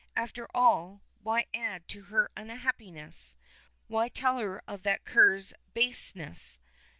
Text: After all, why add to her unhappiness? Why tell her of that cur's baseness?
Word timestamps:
After 0.15 0.47
all, 0.51 1.03
why 1.21 1.45
add 1.53 1.87
to 1.89 2.05
her 2.05 2.31
unhappiness? 2.35 3.37
Why 3.87 4.09
tell 4.09 4.39
her 4.39 4.63
of 4.67 4.81
that 4.81 5.05
cur's 5.05 5.53
baseness? 5.75 6.59